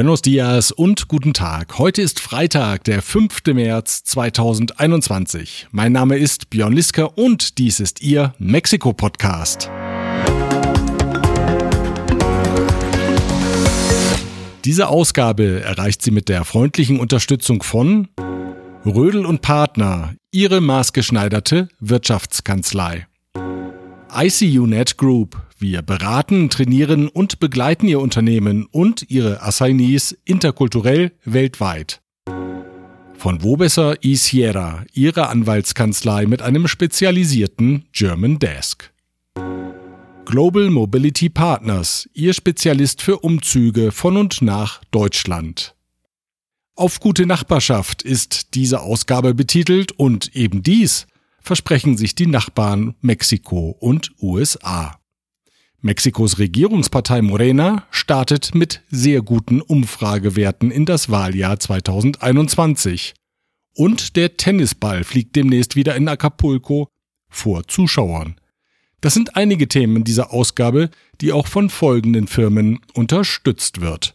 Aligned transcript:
Buenos 0.00 0.22
dias 0.22 0.72
und 0.72 1.08
guten 1.08 1.34
Tag. 1.34 1.76
Heute 1.76 2.00
ist 2.00 2.20
Freitag, 2.20 2.84
der 2.84 3.02
5. 3.02 3.42
März 3.52 4.02
2021. 4.04 5.68
Mein 5.72 5.92
Name 5.92 6.16
ist 6.16 6.48
Björn 6.48 6.72
Liska 6.72 7.04
und 7.04 7.58
dies 7.58 7.80
ist 7.80 8.00
Ihr 8.00 8.32
Mexiko-Podcast. 8.38 9.70
Diese 14.64 14.88
Ausgabe 14.88 15.60
erreicht 15.60 16.00
sie 16.00 16.12
mit 16.12 16.30
der 16.30 16.46
freundlichen 16.46 16.98
Unterstützung 16.98 17.62
von 17.62 18.08
Rödel 18.86 19.26
und 19.26 19.42
Partner, 19.42 20.14
Ihre 20.30 20.62
maßgeschneiderte 20.62 21.68
Wirtschaftskanzlei. 21.78 23.06
ICUNet 24.14 24.96
Group. 24.96 25.40
Wir 25.58 25.82
beraten, 25.82 26.50
trainieren 26.50 27.08
und 27.08 27.38
begleiten 27.38 27.86
Ihr 27.86 28.00
Unternehmen 28.00 28.66
und 28.66 29.10
Ihre 29.10 29.42
Assignees 29.42 30.16
interkulturell 30.24 31.12
weltweit. 31.24 32.00
Von 33.14 33.42
Wobesser 33.42 34.02
y 34.02 34.16
Sierra, 34.16 34.84
Ihre 34.92 35.28
Anwaltskanzlei 35.28 36.26
mit 36.26 36.42
einem 36.42 36.66
spezialisierten 36.68 37.84
German 37.92 38.38
Desk. 38.38 38.90
Global 40.24 40.70
Mobility 40.70 41.28
Partners, 41.28 42.08
Ihr 42.14 42.32
Spezialist 42.32 43.02
für 43.02 43.18
Umzüge 43.18 43.92
von 43.92 44.16
und 44.16 44.42
nach 44.42 44.80
Deutschland. 44.90 45.74
Auf 46.74 47.00
gute 47.00 47.26
Nachbarschaft 47.26 48.02
ist 48.02 48.54
diese 48.54 48.80
Ausgabe 48.80 49.34
betitelt 49.34 49.92
und 49.92 50.34
eben 50.34 50.62
dies 50.62 51.06
versprechen 51.42 51.96
sich 51.96 52.14
die 52.14 52.26
Nachbarn 52.26 52.94
Mexiko 53.00 53.76
und 53.78 54.12
USA. 54.20 54.98
Mexikos 55.82 56.38
Regierungspartei 56.38 57.22
Morena 57.22 57.86
startet 57.90 58.54
mit 58.54 58.82
sehr 58.90 59.22
guten 59.22 59.62
Umfragewerten 59.62 60.70
in 60.70 60.84
das 60.84 61.10
Wahljahr 61.10 61.58
2021. 61.58 63.14
Und 63.74 64.16
der 64.16 64.36
Tennisball 64.36 65.04
fliegt 65.04 65.36
demnächst 65.36 65.76
wieder 65.76 65.96
in 65.96 66.06
Acapulco 66.08 66.88
vor 67.30 67.66
Zuschauern. 67.66 68.36
Das 69.00 69.14
sind 69.14 69.36
einige 69.36 69.68
Themen 69.68 70.04
dieser 70.04 70.34
Ausgabe, 70.34 70.90
die 71.22 71.32
auch 71.32 71.46
von 71.46 71.70
folgenden 71.70 72.26
Firmen 72.26 72.80
unterstützt 72.92 73.80
wird. 73.80 74.14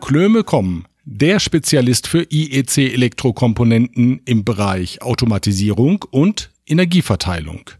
Klöme 0.00 0.42
kommen 0.42 0.86
der 1.06 1.38
Spezialist 1.38 2.08
für 2.08 2.24
IEC-Elektrokomponenten 2.24 4.22
im 4.24 4.44
Bereich 4.44 5.02
Automatisierung 5.02 6.04
und 6.10 6.50
Energieverteilung. 6.66 7.70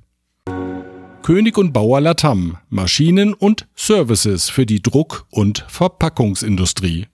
König 1.23 1.59
und 1.59 1.73
Bauer 1.73 2.01
Latam, 2.01 2.59
Maschinen 2.71 3.35
und 3.35 3.67
Services 3.75 4.49
für 4.49 4.65
die 4.65 4.81
Druck- 4.81 5.27
und 5.31 5.65
Verpackungsindustrie. 5.69 7.07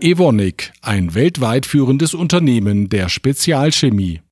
Evonik, 0.00 0.72
ein 0.82 1.14
weltweit 1.14 1.66
führendes 1.66 2.14
Unternehmen 2.14 2.88
der 2.88 3.08
Spezialchemie. 3.08 4.22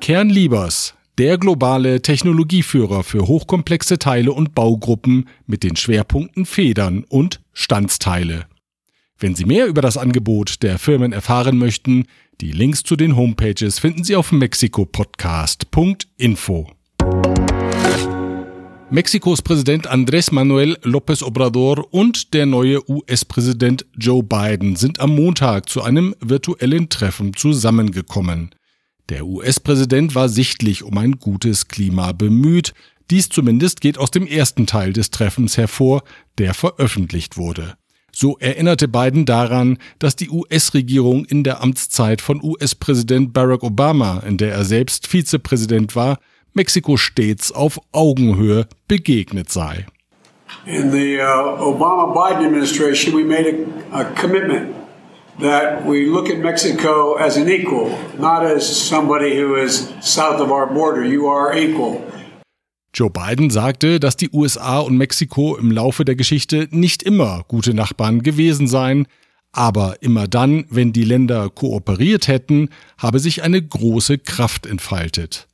Kernliebers, 0.00 0.94
der 1.18 1.36
globale 1.36 2.00
Technologieführer 2.00 3.02
für 3.02 3.26
hochkomplexe 3.26 3.98
Teile 3.98 4.32
und 4.32 4.54
Baugruppen 4.54 5.28
mit 5.46 5.62
den 5.62 5.76
Schwerpunkten 5.76 6.46
Federn 6.46 7.04
und 7.06 7.42
Standsteile. 7.52 8.46
Wenn 9.22 9.34
Sie 9.34 9.44
mehr 9.44 9.66
über 9.66 9.82
das 9.82 9.98
Angebot 9.98 10.62
der 10.62 10.78
Firmen 10.78 11.12
erfahren 11.12 11.58
möchten, 11.58 12.06
die 12.40 12.52
Links 12.52 12.82
zu 12.82 12.96
den 12.96 13.16
Homepages 13.16 13.78
finden 13.78 14.02
Sie 14.02 14.16
auf 14.16 14.32
mexikopodcast.info. 14.32 16.70
Mexikos 18.88 19.42
Präsident 19.42 19.90
Andrés 19.90 20.32
Manuel 20.32 20.78
López 20.82 21.22
Obrador 21.22 21.92
und 21.92 22.32
der 22.32 22.46
neue 22.46 22.80
US-Präsident 22.90 23.84
Joe 23.94 24.22
Biden 24.22 24.76
sind 24.76 25.00
am 25.00 25.14
Montag 25.14 25.68
zu 25.68 25.82
einem 25.82 26.14
virtuellen 26.20 26.88
Treffen 26.88 27.34
zusammengekommen. 27.34 28.54
Der 29.10 29.26
US-Präsident 29.26 30.14
war 30.14 30.30
sichtlich 30.30 30.82
um 30.82 30.96
ein 30.96 31.18
gutes 31.18 31.68
Klima 31.68 32.12
bemüht. 32.12 32.72
Dies 33.10 33.28
zumindest 33.28 33.82
geht 33.82 33.98
aus 33.98 34.10
dem 34.10 34.26
ersten 34.26 34.66
Teil 34.66 34.94
des 34.94 35.10
Treffens 35.10 35.58
hervor, 35.58 36.04
der 36.38 36.54
veröffentlicht 36.54 37.36
wurde. 37.36 37.76
So 38.12 38.36
erinnerte 38.38 38.88
Biden 38.88 39.24
daran, 39.24 39.78
dass 39.98 40.16
die 40.16 40.30
US-Regierung 40.30 41.24
in 41.24 41.44
der 41.44 41.62
Amtszeit 41.62 42.20
von 42.20 42.42
US-Präsident 42.42 43.32
Barack 43.32 43.62
Obama, 43.62 44.22
in 44.26 44.36
der 44.36 44.52
er 44.52 44.64
selbst 44.64 45.06
Vizepräsident 45.06 45.96
war, 45.96 46.18
Mexiko 46.52 46.96
stets 46.96 47.52
auf 47.52 47.78
Augenhöhe 47.92 48.66
begegnet 48.88 49.50
sei. 49.50 49.86
In 50.66 50.90
the 50.90 51.20
uh, 51.20 51.62
Obama-Biden 51.62 52.44
administration, 52.44 53.14
we 53.14 53.22
made 53.22 53.46
a, 53.92 54.00
a 54.00 54.04
commitment 54.14 54.74
that 55.38 55.84
we 55.86 56.06
look 56.06 56.28
at 56.28 56.38
Mexico 56.38 57.14
as 57.14 57.36
an 57.36 57.48
equal, 57.48 57.96
not 58.18 58.44
as 58.44 58.66
somebody 58.66 59.36
who 59.36 59.54
is 59.54 59.92
south 60.00 60.40
of 60.40 60.50
our 60.50 60.66
border. 60.66 61.04
You 61.04 61.28
are 61.28 61.56
equal. 61.56 62.04
Joe 62.92 63.10
Biden 63.10 63.50
sagte, 63.50 64.00
dass 64.00 64.16
die 64.16 64.30
USA 64.32 64.80
und 64.80 64.96
Mexiko 64.96 65.56
im 65.56 65.70
Laufe 65.70 66.04
der 66.04 66.16
Geschichte 66.16 66.68
nicht 66.70 67.02
immer 67.02 67.44
gute 67.46 67.72
Nachbarn 67.72 68.22
gewesen 68.22 68.66
seien, 68.66 69.06
aber 69.52 69.96
immer 70.00 70.28
dann, 70.28 70.64
wenn 70.70 70.92
die 70.92 71.04
Länder 71.04 71.50
kooperiert 71.50 72.28
hätten, 72.28 72.68
habe 72.98 73.18
sich 73.18 73.42
eine 73.42 73.60
große 73.60 74.18
Kraft 74.18 74.66
entfaltet. 74.66 75.48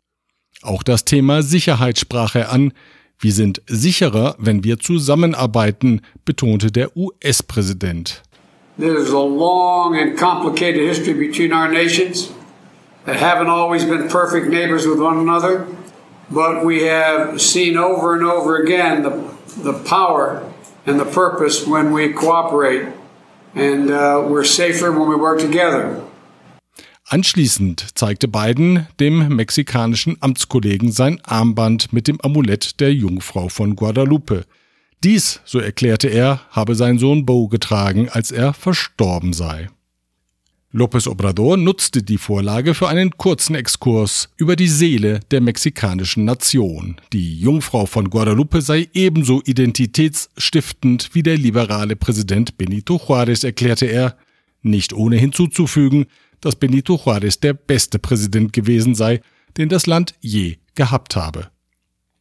Auch 0.62 0.82
das 0.82 1.04
Thema 1.04 1.42
Sicherheit 1.42 1.98
sprach 1.98 2.34
er 2.34 2.50
an. 2.50 2.72
Wir 3.18 3.32
sind 3.32 3.62
sicherer, 3.66 4.34
wenn 4.38 4.64
wir 4.64 4.78
zusammenarbeiten, 4.78 6.02
betonte 6.24 6.70
der 6.70 6.96
US-Präsident. 6.96 8.22
There's 8.78 9.10
a 9.10 9.24
long 9.24 9.96
and 9.96 10.18
complicated 10.18 10.86
history 10.86 11.14
between 11.14 11.52
our 11.52 11.68
nations 11.68 12.30
that 13.06 13.16
haven't 13.16 13.48
always 13.48 13.86
been 13.86 14.08
perfect 14.08 14.50
neighbors 14.50 14.86
with 14.86 14.98
one 14.98 15.18
another. 15.18 15.66
But 16.30 16.64
we 16.64 16.82
have 16.84 17.40
seen 17.40 17.76
over 17.76 18.14
and 18.14 18.24
over 18.24 18.56
again 18.56 19.02
the, 19.02 19.12
the 19.62 19.72
power 19.72 20.42
and 20.86 21.00
the 21.00 21.04
purpose 21.04 21.66
when 21.66 21.92
we 21.92 22.12
cooperate, 22.12 22.86
and 23.54 23.90
uh, 23.90 24.24
we're 24.28 24.44
safer 24.44 24.92
when 24.92 25.08
we 25.08 25.16
work 25.16 25.40
together. 25.40 26.02
Anschließend 27.08 27.94
zeigte 27.94 28.26
Biden 28.26 28.88
dem 28.98 29.28
mexikanischen 29.28 30.16
Amtskollegen 30.20 30.90
sein 30.90 31.20
Armband 31.22 31.92
mit 31.92 32.08
dem 32.08 32.20
Amulett 32.20 32.80
der 32.80 32.92
Jungfrau 32.92 33.48
von 33.48 33.76
Guadalupe. 33.76 34.44
Dies, 35.04 35.40
so 35.44 35.60
erklärte 35.60 36.08
er, 36.08 36.40
habe 36.50 36.74
sein 36.74 36.98
Sohn 36.98 37.24
Bo 37.24 37.46
getragen, 37.46 38.08
als 38.10 38.32
er 38.32 38.52
verstorben 38.52 39.32
sei. 39.32 39.68
López 40.76 41.08
Obrador 41.08 41.56
nutzte 41.56 42.02
die 42.02 42.18
Vorlage 42.18 42.74
für 42.74 42.86
einen 42.88 43.16
kurzen 43.16 43.54
Exkurs 43.54 44.28
über 44.36 44.56
die 44.56 44.68
Seele 44.68 45.20
der 45.30 45.40
mexikanischen 45.40 46.26
Nation. 46.26 46.96
Die 47.14 47.40
Jungfrau 47.40 47.86
von 47.86 48.10
Guadalupe 48.10 48.60
sei 48.60 48.86
ebenso 48.92 49.40
identitätsstiftend 49.46 51.14
wie 51.14 51.22
der 51.22 51.38
liberale 51.38 51.96
Präsident 51.96 52.58
Benito 52.58 52.96
Juárez, 52.96 53.42
erklärte 53.42 53.86
er, 53.86 54.18
nicht 54.60 54.92
ohne 54.92 55.16
hinzuzufügen, 55.16 56.08
dass 56.42 56.56
Benito 56.56 56.96
Juárez 56.96 57.40
der 57.40 57.54
beste 57.54 57.98
Präsident 57.98 58.52
gewesen 58.52 58.94
sei, 58.94 59.22
den 59.56 59.70
das 59.70 59.86
Land 59.86 60.12
je 60.20 60.58
gehabt 60.74 61.16
habe. 61.16 61.48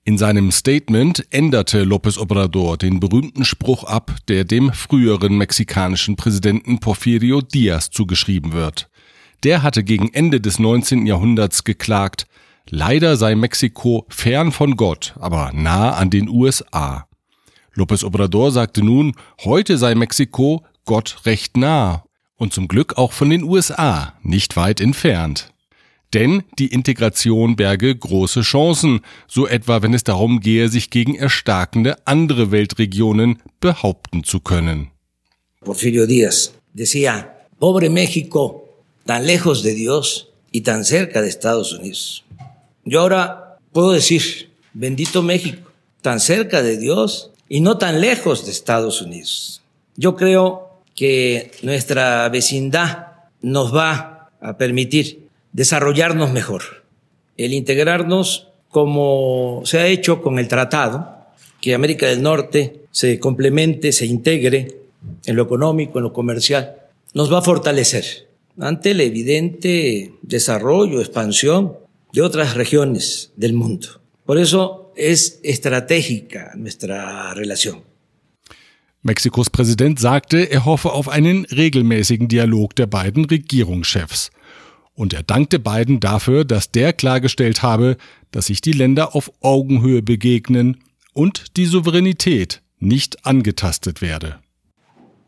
In 0.07 0.19
seinem 0.19 0.51
Statement 0.51 1.25
änderte 1.31 1.81
López 1.81 2.19
Obrador 2.19 2.77
den 2.77 2.99
berühmten 2.99 3.43
Spruch 3.43 3.85
ab, 3.85 4.15
der 4.27 4.43
dem 4.43 4.71
früheren 4.71 5.35
mexikanischen 5.35 6.15
Präsidenten 6.15 6.79
Porfirio 6.79 7.41
Díaz 7.41 7.89
zugeschrieben 7.89 8.53
wird. 8.53 8.87
Der 9.43 9.63
hatte 9.63 9.83
gegen 9.83 10.13
Ende 10.13 10.39
des 10.39 10.59
19. 10.59 11.07
Jahrhunderts 11.07 11.63
geklagt, 11.63 12.27
leider 12.69 13.17
sei 13.17 13.33
Mexiko 13.33 14.05
fern 14.07 14.51
von 14.51 14.75
Gott, 14.75 15.15
aber 15.19 15.51
nah 15.55 15.93
an 15.93 16.11
den 16.11 16.29
USA. 16.29 17.07
López 17.75 18.05
Obrador 18.05 18.51
sagte 18.51 18.83
nun, 18.83 19.13
heute 19.43 19.79
sei 19.79 19.95
Mexiko 19.95 20.63
Gott 20.85 21.21
recht 21.25 21.57
nah 21.57 22.03
und 22.35 22.53
zum 22.53 22.67
Glück 22.67 22.99
auch 22.99 23.11
von 23.11 23.31
den 23.31 23.43
USA 23.43 24.13
nicht 24.21 24.55
weit 24.55 24.81
entfernt. 24.81 25.51
Denn 26.13 26.43
die 26.59 26.67
Integration 26.67 27.55
berge 27.55 27.95
große 27.95 28.41
Chancen, 28.41 29.01
so 29.27 29.47
etwa 29.47 29.81
wenn 29.81 29.93
es 29.93 30.03
darum 30.03 30.39
gehe, 30.39 30.69
sich 30.69 30.89
gegen 30.89 31.15
erstarkende 31.15 31.97
andere 32.05 32.51
Weltregionen 32.51 33.41
behaupten 33.59 34.23
zu 34.23 34.39
können. 34.39 34.91
Porfirio 35.61 36.05
Díaz 36.05 36.53
decía, 36.73 37.47
pobre 37.59 37.89
México, 37.89 38.83
tan 39.05 39.25
lejos 39.25 39.63
de 39.63 39.73
Dios 39.73 40.29
y 40.51 40.61
tan 40.61 40.85
cerca 40.85 41.21
de 41.21 41.29
Estados 41.29 41.73
Unidos. 41.73 42.23
Yo 42.85 43.01
ahora 43.01 43.57
puedo 43.73 43.91
decir, 43.91 44.51
bendito 44.73 45.21
México, 45.21 45.69
tan 46.01 46.19
cerca 46.19 46.61
de 46.61 46.77
Dios 46.77 47.31
y 47.49 47.61
no 47.61 47.77
tan 47.77 47.99
lejos 47.99 48.45
de 48.45 48.51
Estados 48.51 49.01
Unidos. 49.01 49.61
Yo 49.95 50.15
creo 50.15 50.81
que 50.95 51.51
nuestra 51.63 52.29
vecindad 52.29 53.07
nos 53.41 53.75
va 53.75 54.29
a 54.39 54.57
permitir 54.57 55.24
desarrollarnos 55.55 56.33
mejor, 56.33 56.83
el 57.37 57.53
integrarnos 57.53 58.49
como 58.67 59.61
se 59.63 59.79
ha 59.79 59.87
hecho 59.87 60.21
con 60.21 60.37
el 60.37 60.49
tratado, 60.49 61.15
que 61.61 61.73
América 61.73 62.07
del 62.07 62.21
Norte 62.21 62.81
se 62.91 63.19
complemente, 63.19 63.93
se 63.93 64.05
integre 64.05 64.79
en 65.25 65.35
lo 65.37 65.43
económico, 65.43 65.99
en 65.99 66.03
lo 66.03 66.11
comercial, 66.11 66.75
nos 67.13 67.31
va 67.31 67.39
a 67.39 67.41
fortalecer 67.41 68.27
ante 68.59 68.91
el 68.91 68.99
evidente 68.99 70.11
desarrollo, 70.21 70.99
expansión 70.99 71.77
de 72.11 72.21
otras 72.21 72.55
regiones 72.55 73.31
del 73.37 73.53
mundo. 73.53 74.01
Por 74.25 74.37
eso 74.37 74.91
es 74.97 75.39
estratégica 75.41 76.51
nuestra 76.57 77.33
relación. 77.33 77.81
Mexikos 79.03 79.49
Präsident 79.49 79.99
sagte, 79.99 80.51
er 80.51 80.65
hoffe 80.65 80.91
auf 80.91 81.07
einen 81.07 81.45
regelmäßigen 81.45 82.27
Dialog 82.27 82.75
der 82.75 82.87
beiden 82.87 83.23
Regierungschefs. 83.23 84.31
Und 84.95 85.13
er 85.13 85.23
dankte 85.23 85.59
Biden 85.59 85.99
dafür, 85.99 86.45
dass 86.45 86.71
der 86.71 86.93
klargestellt 86.93 87.61
habe, 87.61 87.97
dass 88.31 88.47
sich 88.47 88.61
die 88.61 88.71
Länder 88.71 89.15
auf 89.15 89.31
Augenhöhe 89.41 90.01
begegnen 90.01 90.77
und 91.13 91.57
die 91.57 91.65
Souveränität 91.65 92.61
nicht 92.79 93.25
angetastet 93.25 94.01
werde. 94.01 94.39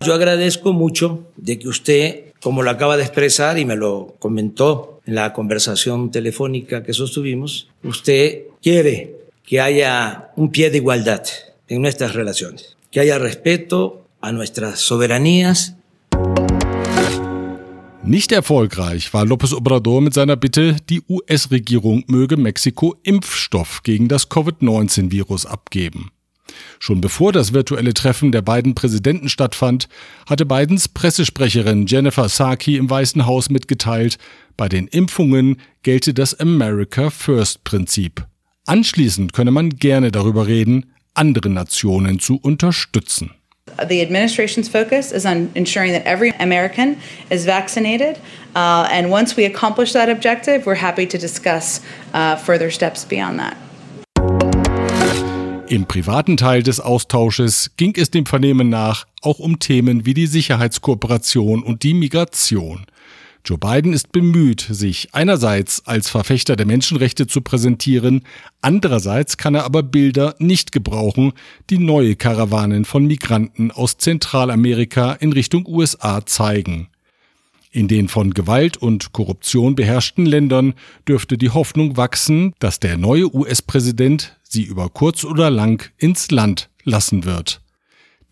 Yo 0.03 0.13
agradezco 0.13 0.73
mucho 0.73 1.25
de 1.37 1.57
que 1.57 1.67
usted, 1.67 2.33
como 2.41 2.61
lo 2.61 2.69
acaba 2.69 2.97
de 2.97 3.03
expresar 3.03 3.57
y 3.57 3.65
me 3.65 3.75
lo 3.75 4.15
comentó 4.19 5.01
en 5.05 5.15
la 5.15 5.33
conversación 5.33 6.11
telefónica 6.11 6.83
que 6.83 6.93
sostuvimos, 6.93 7.69
usted 7.83 8.43
quiere 8.61 9.15
que 9.43 9.59
haya 9.59 10.31
un 10.35 10.51
pie 10.51 10.69
de 10.69 10.77
igualdad 10.77 11.23
en 11.67 11.81
nuestras 11.81 12.13
relaciones, 12.13 12.77
que 12.91 12.99
haya 12.99 13.17
respeto 13.17 14.05
a 14.21 14.31
nuestras 14.31 14.79
soberanías. 14.79 15.75
Nicht 18.07 18.31
erfolgreich 18.31 19.13
war 19.13 19.25
López 19.25 19.53
Obrador 19.53 19.99
mit 19.99 20.13
seiner 20.13 20.37
Bitte, 20.37 20.77
die 20.89 21.01
US-Regierung 21.09 22.05
möge 22.07 22.37
Mexiko 22.37 22.95
Impfstoff 23.03 23.83
gegen 23.83 24.07
das 24.07 24.29
Covid-19-Virus 24.29 25.45
abgeben. 25.45 26.09
Schon 26.79 27.01
bevor 27.01 27.33
das 27.33 27.51
virtuelle 27.51 27.93
Treffen 27.93 28.31
der 28.31 28.41
beiden 28.41 28.75
Präsidenten 28.75 29.27
stattfand, 29.27 29.89
hatte 30.25 30.45
Bidens 30.45 30.87
Pressesprecherin 30.87 31.85
Jennifer 31.85 32.27
Psaki 32.27 32.77
im 32.77 32.89
Weißen 32.89 33.25
Haus 33.25 33.49
mitgeteilt, 33.49 34.17
bei 34.55 34.69
den 34.69 34.87
Impfungen 34.87 35.57
gelte 35.83 36.13
das 36.13 36.33
America 36.39 37.09
First 37.09 37.65
Prinzip. 37.65 38.25
Anschließend 38.65 39.33
könne 39.33 39.51
man 39.51 39.71
gerne 39.71 40.13
darüber 40.13 40.47
reden, 40.47 40.93
andere 41.13 41.49
Nationen 41.49 42.19
zu 42.19 42.37
unterstützen. 42.37 43.31
The 43.85 44.01
administration's 44.01 44.67
focus 44.67 45.11
is 45.11 45.25
on 45.25 45.51
ensuring 45.55 45.91
that 45.93 46.05
every 46.05 46.31
American 46.39 46.97
is 47.29 47.45
vaccinated. 47.45 48.19
Uh, 48.55 48.87
and 48.91 49.11
once 49.11 49.35
we 49.35 49.45
accomplish 49.45 49.93
that 49.93 50.09
objective, 50.09 50.65
we're 50.65 50.75
happy 50.75 51.05
to 51.05 51.17
discuss 51.17 51.81
uh, 52.13 52.35
further 52.35 52.71
steps 52.71 53.05
beyond 53.05 53.39
that. 53.39 53.57
Im 55.69 55.85
privaten 55.85 56.37
Teil 56.37 56.63
des 56.63 56.79
Austausches 56.79 57.71
ging 57.75 57.93
es 57.97 58.09
dem 58.09 58.25
Vernehmen 58.25 58.69
nach 58.69 59.05
auch 59.21 59.39
um 59.39 59.59
Themen 59.59 60.05
wie 60.05 60.13
die 60.13 60.27
Sicherheitskooperation 60.27 61.61
und 61.61 61.83
die 61.83 61.93
Migration. 61.93 62.85
Joe 63.47 63.57
Biden 63.57 63.93
ist 63.93 64.11
bemüht, 64.11 64.59
sich 64.69 65.13
einerseits 65.13 65.85
als 65.85 66.09
Verfechter 66.09 66.57
der 66.57 66.65
Menschenrechte 66.65 67.27
zu 67.27 67.39
präsentieren, 67.39 68.23
andererseits 68.59 69.37
kann 69.37 69.55
er 69.55 69.63
aber 69.63 69.83
Bilder 69.83 70.35
nicht 70.37 70.73
gebrauchen, 70.73 71.31
die 71.69 71.77
neue 71.77 72.17
Karawanen 72.17 72.83
von 72.83 73.05
Migranten 73.05 73.71
aus 73.71 73.95
Zentralamerika 73.97 75.13
in 75.13 75.31
Richtung 75.31 75.65
USA 75.65 76.25
zeigen. 76.25 76.89
In 77.71 77.87
den 77.87 78.09
von 78.09 78.33
Gewalt 78.33 78.75
und 78.75 79.13
Korruption 79.13 79.75
beherrschten 79.75 80.25
Ländern 80.25 80.73
dürfte 81.07 81.37
die 81.37 81.51
Hoffnung 81.51 81.95
wachsen, 81.95 82.53
dass 82.59 82.81
der 82.81 82.97
neue 82.97 83.33
US-Präsident 83.33 84.35
sie 84.43 84.63
über 84.63 84.89
kurz 84.89 85.23
oder 85.23 85.49
lang 85.49 85.89
ins 85.97 86.31
Land 86.31 86.69
lassen 86.83 87.23
wird. 87.23 87.61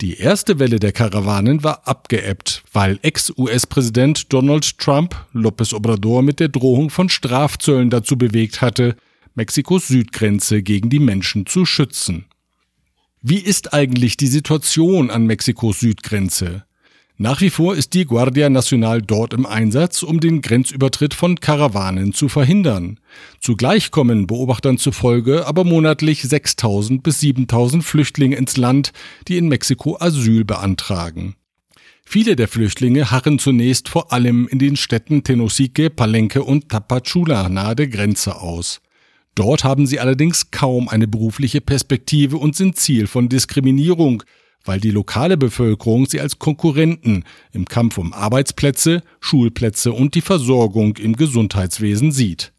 Die 0.01 0.17
erste 0.17 0.59
Welle 0.59 0.79
der 0.79 0.91
Karawanen 0.91 1.63
war 1.63 1.87
abgeebbt, 1.87 2.63
weil 2.73 2.99
Ex-US-Präsident 3.01 4.33
Donald 4.33 4.77
Trump 4.77 5.15
López 5.33 5.73
Obrador 5.73 6.21
mit 6.21 6.41
der 6.41 6.49
Drohung 6.49 6.89
von 6.89 7.07
Strafzöllen 7.07 7.89
dazu 7.89 8.17
bewegt 8.17 8.61
hatte, 8.61 8.97
Mexikos 9.35 9.87
Südgrenze 9.87 10.63
gegen 10.63 10.89
die 10.89 10.99
Menschen 10.99 11.45
zu 11.45 11.65
schützen. 11.65 12.25
Wie 13.21 13.39
ist 13.39 13.73
eigentlich 13.73 14.17
die 14.17 14.27
Situation 14.27 15.09
an 15.09 15.25
Mexikos 15.25 15.79
Südgrenze? 15.79 16.65
Nach 17.17 17.39
wie 17.39 17.49
vor 17.49 17.77
ist 17.77 17.93
die 17.93 18.03
Guardia 18.03 18.49
Nacional 18.49 19.01
dort 19.01 19.33
im 19.33 19.45
Einsatz, 19.45 20.03
um 20.03 20.19
den 20.19 20.41
Grenzübertritt 20.41 21.13
von 21.13 21.39
Karawanen 21.39 22.11
zu 22.11 22.27
verhindern. 22.27 22.99
Zugleich 23.39 23.91
kommen 23.91 24.27
Beobachtern 24.27 24.77
zufolge 24.77 25.47
aber 25.47 25.63
monatlich 25.63 26.23
6000 26.23 27.01
bis 27.03 27.21
7000 27.21 27.85
Flüchtlinge 27.85 28.35
ins 28.35 28.57
Land, 28.57 28.91
die 29.29 29.37
in 29.37 29.47
Mexiko 29.47 29.95
Asyl 29.97 30.43
beantragen. 30.43 31.35
Viele 32.03 32.35
der 32.35 32.49
Flüchtlinge 32.49 33.09
harren 33.11 33.39
zunächst 33.39 33.87
vor 33.87 34.11
allem 34.11 34.47
in 34.49 34.59
den 34.59 34.75
Städten 34.75 35.23
Tenosique, 35.23 35.89
Palenque 35.89 36.43
und 36.43 36.67
Tapachula 36.67 37.47
nahe 37.47 37.77
der 37.77 37.87
Grenze 37.87 38.41
aus. 38.41 38.81
Dort 39.35 39.63
haben 39.63 39.87
sie 39.87 40.01
allerdings 40.01 40.51
kaum 40.51 40.89
eine 40.89 41.07
berufliche 41.07 41.61
Perspektive 41.61 42.37
und 42.37 42.57
sind 42.57 42.77
Ziel 42.77 43.07
von 43.07 43.29
Diskriminierung, 43.29 44.23
weil 44.65 44.79
die 44.79 44.91
lokale 44.91 45.37
Bevölkerung 45.37 46.07
sie 46.07 46.19
als 46.19 46.39
Konkurrenten 46.39 47.23
im 47.53 47.65
Kampf 47.65 47.97
um 47.97 48.11
Arbeitsplätze, 48.11 49.01
Schulplätze 49.19 49.93
und 49.93 50.15
die 50.15 50.21
Versorgung 50.21 50.97
im 50.97 51.15
Gesundheitswesen 51.15 52.11
sieht. 52.11 52.51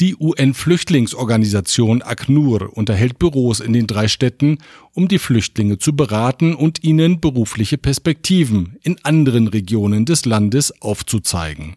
Die 0.00 0.16
UN-Flüchtlingsorganisation 0.16 2.02
ACNUR 2.02 2.76
unterhält 2.76 3.18
Büros 3.18 3.60
in 3.60 3.72
den 3.72 3.86
drei 3.86 4.08
Städten, 4.08 4.58
um 4.94 5.06
die 5.06 5.18
Flüchtlinge 5.18 5.78
zu 5.78 5.94
beraten 5.94 6.54
und 6.54 6.82
ihnen 6.82 7.20
berufliche 7.20 7.78
Perspektiven 7.78 8.78
in 8.82 8.96
anderen 9.04 9.48
Regionen 9.48 10.04
des 10.04 10.24
Landes 10.24 10.80
aufzuzeigen. 10.82 11.76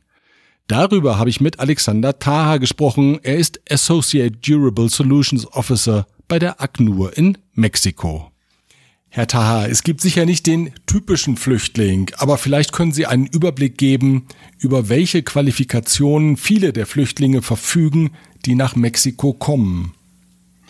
Darüber 0.67 1.19
habe 1.19 1.29
ich 1.29 1.41
mit 1.41 1.59
Alexander 1.59 2.17
Taha 2.17 2.57
gesprochen. 2.57 3.19
Er 3.21 3.37
ist 3.37 3.59
Associate 3.69 4.35
Durable 4.35 4.89
Solutions 4.89 5.45
Officer 5.53 6.07
bei 6.27 6.39
der 6.39 6.59
ACNUR 6.59 7.15
in 7.15 7.37
Mexiko. 7.53 8.31
Herr 9.15 9.27
Taha, 9.27 9.67
es 9.67 9.83
gibt 9.83 10.01
sicher 10.01 10.25
nicht 10.25 10.45
den 10.45 10.73
typischen 10.87 11.37
Flüchtling, 11.37 12.11
aber 12.17 12.37
vielleicht 12.37 12.73
können 12.73 12.91
Sie 12.91 13.05
einen 13.05 13.27
Überblick 13.27 13.77
geben, 13.77 14.27
über 14.59 14.89
welche 14.89 15.23
Qualifikationen 15.23 16.35
viele 16.35 16.73
der 16.73 16.85
Flüchtlinge 16.85 17.41
verfügen, 17.41 18.11
die 18.45 18.55
nach 18.55 18.75
Mexiko 18.75 19.31
kommen. 19.31 19.93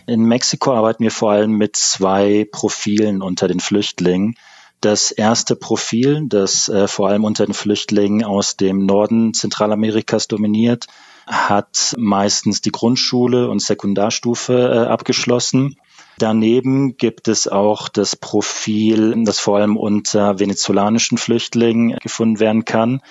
In 0.05 0.25
Mexiko 0.25 0.75
arbeiten 0.75 1.03
wir 1.03 1.09
vor 1.09 1.31
allem 1.31 1.53
mit 1.53 1.75
zwei 1.75 2.47
Profilen 2.51 3.23
unter 3.23 3.47
den 3.47 3.59
Flüchtlingen. 3.59 4.35
Das 4.79 5.09
erste 5.09 5.55
Profil, 5.55 6.27
das 6.27 6.69
äh, 6.69 6.87
vor 6.87 7.09
allem 7.09 7.23
unter 7.23 7.47
den 7.47 7.55
Flüchtlingen 7.55 8.23
aus 8.23 8.57
dem 8.57 8.85
Norden 8.85 9.33
Zentralamerikas 9.33 10.27
dominiert, 10.27 10.85
hat 11.25 11.95
meistens 11.97 12.61
die 12.61 12.71
Grundschule 12.71 13.49
und 13.49 13.63
Sekundarstufe 13.63 14.53
äh, 14.53 14.87
abgeschlossen 14.87 15.77
Daneben 16.17 16.95
gibt 16.95 17.27
es 17.27 17.47
auch 17.47 17.89
das 17.89 18.15
Profil, 18.15 19.13
das 19.25 19.39
vor 19.39 19.57
allem 19.57 19.75
unter 19.75 20.39
venezolanischen 20.39 21.17
Flüchtlingen 21.17 21.97
gefunden 22.01 22.39
werden 22.39 22.63
kann, 22.63 23.01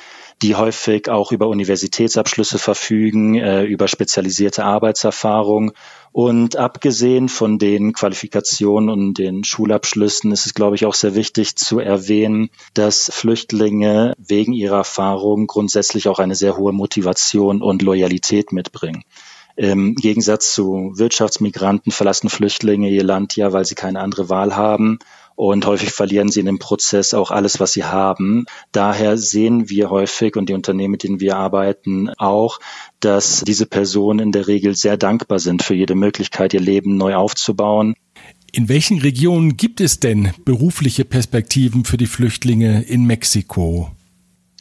die 0.40 0.54
häufig 0.54 1.11
auch 1.11 1.30
über 1.30 1.49
Universitätsabschlüsse 1.49 2.58
verfügen, 2.58 3.34
äh, 3.34 3.64
über 3.64 3.88
spezialisierte 3.88 4.64
Arbeitserfahrung. 4.64 5.73
Und 6.12 6.56
abgesehen 6.56 7.28
von 7.28 7.58
den 7.58 7.92
Qualifikationen 7.92 8.88
und 8.88 9.18
den 9.18 9.44
Schulabschlüssen 9.44 10.32
ist 10.32 10.46
es, 10.46 10.54
glaube 10.54 10.76
ich, 10.76 10.87
auch 10.87 10.94
sehr 10.94 11.14
wichtig 11.14 11.56
zu 11.56 11.80
erwähnen, 11.80 12.50
dass 12.73 13.11
Flüchtlinge 13.12 14.14
wegen 14.16 14.52
ihrer 14.52 14.78
Erfahrung 14.78 15.46
grundsätzlich 15.46 16.08
auch 16.08 16.20
eine 16.20 16.37
sehr 16.37 16.56
hohe 16.56 16.73
Motivation 16.73 17.61
und 17.61 17.82
Loyalität 17.82 18.52
mitbringen. 18.52 19.04
Im 19.56 19.94
Gegensatz 19.94 20.52
zu 20.52 20.92
Wirtschaftsmigranten 20.96 21.92
verlassen 21.92 22.28
Flüchtlinge 22.28 22.90
ihr 22.90 23.04
Land 23.04 23.37
ja, 23.37 23.52
weil 23.52 23.64
sie 23.64 23.76
keine 23.76 24.00
andere 24.00 24.28
Wahl 24.28 24.56
haben. 24.56 24.99
Und 25.37 25.66
häufig 25.66 25.90
verlieren 25.90 26.28
sie 26.28 26.40
in 26.40 26.46
dem 26.46 26.61
Prozess 26.61 27.12
auch 27.12 27.32
alles, 27.32 27.58
was 27.58 27.73
sie 27.73 27.84
haben. 27.84 28.46
Daher 28.70 29.18
sehen 29.18 29.68
wir 29.68 29.90
häufig 29.90 30.37
und 30.37 30.49
die 30.49 30.54
Unternehmen, 30.54 30.92
mit 30.92 31.02
denen 31.02 31.18
wir 31.18 31.37
arbeiten, 31.37 32.11
auch, 32.18 32.61
dass 33.00 33.42
diese 33.44 33.66
Personen 33.66 34.20
in 34.20 34.32
der 34.32 34.46
Regel 34.46 34.76
sehr 34.76 34.96
dankbar 34.96 35.40
sind 35.40 35.62
für 35.62 35.75
jede 35.75 35.96
Möglichkeit, 35.96 36.54
ihr 36.54 36.61
Leben 36.61 36.96
neu 36.96 37.16
aufzubauen. 37.16 37.94
In 38.52 38.68
welchen 38.68 39.00
Regionen 39.00 39.56
gibt 39.56 39.80
es 39.80 39.99
denn 39.99 40.30
berufliche 40.44 41.04
Perspektiven 41.04 41.84
für 41.84 41.96
die 41.96 42.06
Flüchtlinge 42.06 42.82
in 42.82 43.04
Mexiko? 43.04 43.90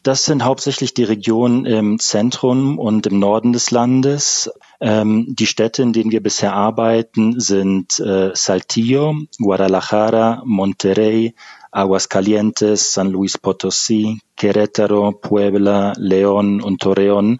Das 0.04 0.26
sind 0.26 0.44
hauptsächlich 0.44 0.94
die 0.94 1.06
Regionen 1.06 1.66
im 1.66 1.98
Zentrum 1.98 2.78
und 2.78 3.08
im 3.08 3.20
Norden 3.20 3.54
des 3.54 3.72
Landes. 3.72 4.52
Ähm, 4.82 5.28
die 5.30 5.48
Städte, 5.48 5.82
in 5.82 5.94
denen 5.94 6.12
wir 6.12 6.22
bisher 6.22 6.54
arbeiten, 6.54 7.40
sind 7.40 8.02
äh, 8.02 8.32
Saltillo, 8.34 9.16
Guadalajara, 9.40 10.44
Monterrey, 10.46 11.34
Aguascalientes, 11.72 12.92
San 12.92 13.12
Luis 13.12 13.38
Potosí, 13.38 14.20
Querétaro, 14.38 15.14
Puebla, 15.14 15.94
León 15.94 16.62
und 16.62 16.82
Torreón. 16.82 17.40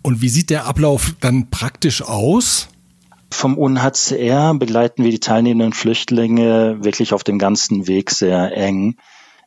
Und 0.00 0.22
wie 0.22 0.30
sieht 0.30 0.48
der 0.48 0.64
Ablauf 0.64 1.14
dann 1.20 1.50
praktisch 1.50 2.00
aus? 2.00 2.68
Vom 3.30 3.58
UNHCR 3.58 4.54
begleiten 4.54 5.04
wir 5.04 5.10
die 5.10 5.20
teilnehmenden 5.20 5.74
Flüchtlinge 5.74 6.78
wirklich 6.80 7.12
auf 7.12 7.22
dem 7.22 7.38
ganzen 7.38 7.86
Weg 7.86 8.10
sehr 8.10 8.56
eng. 8.56 8.96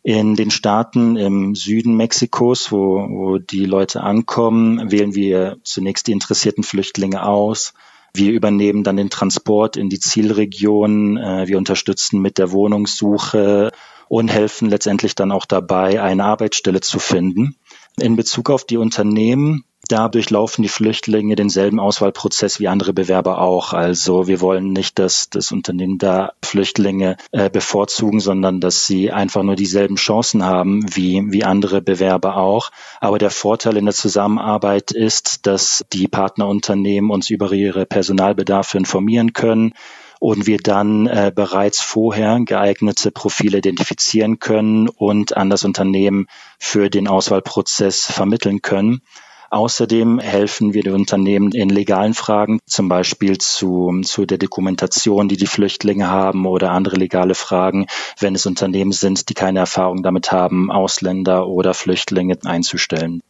In 0.04 0.36
den 0.36 0.50
Staaten 0.50 1.16
im 1.16 1.54
Süden 1.54 1.96
Mexikos, 1.96 2.72
wo, 2.72 3.08
wo 3.08 3.38
die 3.38 3.66
Leute 3.66 4.02
ankommen, 4.02 4.92
wählen 4.92 5.14
wir 5.14 5.58
zunächst 5.64 6.08
die 6.08 6.12
interessierten 6.12 6.64
Flüchtlinge 6.64 7.24
aus. 7.24 7.74
Wir 8.14 8.32
übernehmen 8.32 8.84
dann 8.84 8.98
den 8.98 9.12
Transport 9.12 9.78
in 9.78 9.90
die 9.90 10.00
Zielregion. 10.00 11.18
Äh, 11.18 11.48
wir 11.48 11.58
unterstützen 11.58 12.20
mit 12.20 12.40
der 12.40 12.52
Wohnungssuche 12.52 13.72
und 14.10 14.28
helfen 14.30 14.70
letztendlich 14.70 15.16
dann 15.16 15.32
auch 15.32 15.46
dabei, 15.46 16.02
eine 16.02 16.26
Arbeitsstelle 16.26 16.82
zu 16.82 16.98
finden. 16.98 17.56
In 17.98 18.16
Bezug 18.16 18.50
auf 18.50 18.66
die 18.66 18.78
Unternehmen 18.78 19.66
da 19.92 20.08
durchlaufen 20.08 20.62
die 20.62 20.70
Flüchtlinge 20.70 21.36
denselben 21.36 21.80
Auswahlprozess 21.80 22.60
wie 22.60 22.68
andere 22.68 22.94
Bewerber 22.94 23.40
auch. 23.40 23.74
Also 23.74 24.28
wir 24.28 24.42
wollen 24.42 24.72
nicht, 24.72 25.00
dass 25.00 25.30
das 25.30 25.52
Unternehmen 25.52 25.98
da 25.98 26.34
Flüchtlinge 26.44 27.18
äh, 27.32 27.50
bevorzugen, 27.50 28.20
sondern 28.20 28.62
dass 28.62 28.88
sie 28.88 29.12
einfach 29.12 29.44
nur 29.44 29.56
dieselben 29.56 29.98
Chancen 29.98 30.46
haben 30.46 30.84
wie, 30.96 31.24
wie 31.28 31.44
andere 31.44 31.82
Bewerber 31.82 32.38
auch. 32.38 32.72
Aber 33.00 33.18
der 33.18 33.32
Vorteil 33.32 33.78
in 33.78 33.86
der 33.86 33.94
Zusammenarbeit 33.94 34.92
ist, 34.92 35.46
dass 35.46 35.84
die 35.92 36.08
Partnerunternehmen 36.08 37.12
uns 37.12 37.30
über 37.30 37.52
ihre 37.52 37.86
Personalbedarfe 37.86 38.78
informieren 38.78 39.34
können 39.34 39.74
und 40.22 40.46
wir 40.46 40.60
dann 40.60 41.08
äh, 41.08 41.32
bereits 41.34 41.82
vorher 41.82 42.40
geeignete 42.46 43.10
Profile 43.10 43.58
identifizieren 43.58 44.38
können 44.38 44.88
und 44.88 45.36
an 45.36 45.50
das 45.50 45.64
Unternehmen 45.64 46.28
für 46.60 46.92
den 46.92 47.08
Auswahlprozess 47.08 48.06
vermitteln 48.06 48.62
können. 48.62 49.02
Außerdem 49.52 50.20
helfen 50.20 50.74
wir 50.74 50.82
den 50.82 50.94
Unternehmen 50.94 51.52
in 51.52 51.68
legalen 51.68 52.14
Fragen, 52.14 52.60
zum 52.66 52.88
Beispiel 52.88 53.38
zu, 53.38 54.00
zu 54.02 54.26
der 54.26 54.38
Dokumentation, 54.38 55.28
die 55.28 55.36
die 55.36 55.46
Flüchtlinge 55.46 56.10
haben 56.10 56.46
oder 56.46 56.72
andere 56.72 56.96
legale 56.96 57.36
Fragen, 57.36 57.88
wenn 58.18 58.34
es 58.34 58.46
Unternehmen 58.46 58.94
sind, 58.94 59.28
die 59.28 59.34
keine 59.34 59.60
Erfahrung 59.60 60.04
damit 60.04 60.32
haben, 60.32 60.72
Ausländer 60.72 61.48
oder 61.48 61.74
Flüchtlinge 61.74 62.38
einzustellen. 62.46 63.22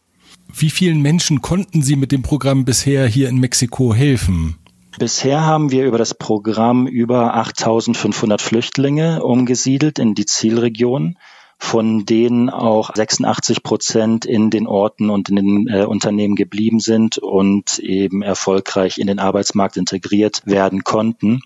Wie 0.54 0.70
vielen 0.70 1.00
Menschen 1.00 1.42
konnten 1.42 1.82
Sie 1.82 1.96
mit 1.96 2.12
dem 2.12 2.22
Programm 2.22 2.64
bisher 2.64 3.08
hier 3.08 3.28
in 3.28 3.38
Mexiko 3.38 3.92
helfen? 3.92 4.56
Bisher 4.98 5.40
haben 5.40 5.72
wir 5.72 5.86
über 5.86 5.98
das 5.98 6.14
Programm 6.14 6.86
über 6.86 7.34
8500 7.34 8.40
Flüchtlinge 8.40 9.24
umgesiedelt 9.24 9.98
in 9.98 10.14
die 10.14 10.26
Zielregion 10.26 11.16
von 11.62 12.04
denen 12.04 12.50
auch 12.50 12.90
86 12.92 13.62
Prozent 13.62 14.26
in 14.26 14.50
den 14.50 14.66
Orten 14.66 15.10
und 15.10 15.30
in 15.30 15.36
den 15.36 15.68
äh, 15.68 15.84
Unternehmen 15.84 16.34
geblieben 16.34 16.80
sind 16.80 17.18
und 17.18 17.78
eben 17.78 18.20
erfolgreich 18.20 18.98
in 18.98 19.06
den 19.06 19.20
Arbeitsmarkt 19.20 19.76
integriert 19.76 20.42
werden 20.44 20.82
konnten. 20.82 21.40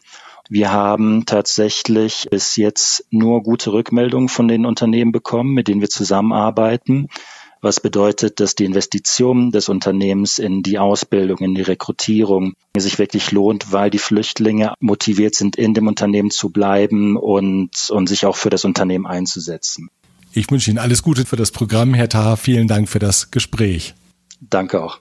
Wir 0.49 0.73
haben 0.73 1.27
tatsächlich 1.27 2.27
bis 2.31 2.57
jetzt 2.57 3.05
nur 3.11 3.43
gute 3.43 3.73
Rückmeldungen 3.73 4.29
von 4.29 4.49
den 4.49 4.65
Unternehmen 4.65 5.13
bekommen, 5.13 5.53
mit 5.53 5.69
denen 5.69 5.83
wir 5.83 5.91
zusammenarbeiten 5.91 7.09
was 7.63 7.81
bedeutet, 7.81 8.39
dass 8.39 8.55
die 8.55 8.65
Investition 8.65 9.51
des 9.51 9.69
Unternehmens 9.69 10.39
in 10.39 10.63
die 10.63 10.79
Ausbildung, 10.79 11.39
in 11.39 11.55
die 11.55 11.63
Rekrutierung 11.63 12.55
sich 12.77 12.99
wirklich 12.99 13.33
lohnt, 13.33 13.73
weil 13.73 13.91
die 13.91 13.99
Flüchtlinge 13.99 14.75
motiviert 14.79 15.35
sind, 15.35 15.57
in 15.57 15.75
dem 15.75 15.89
Unternehmen 15.89 16.31
zu 16.31 16.51
bleiben 16.51 17.17
und, 17.17 17.91
und 17.91 18.09
sich 18.09 18.25
auch 18.25 18.37
für 18.37 18.51
das 18.51 18.65
Unternehmen 18.65 19.07
einzusetzen. 19.07 19.91
Ich 20.37 20.49
wünsche 20.51 20.71
Ihnen 20.71 20.79
alles 20.79 21.03
Gute 21.03 21.25
für 21.25 21.37
das 21.37 21.51
Programm, 21.51 21.95
Herr 21.95 22.11
Taha. 22.11 22.37
Vielen 22.37 22.69
Dank 22.69 22.91
für 22.91 22.99
das 22.99 23.31
Gespräch. 23.31 23.95
Danke 24.39 24.83
auch. 24.83 24.99